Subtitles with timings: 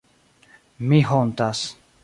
[0.87, 1.65] Mi hontas.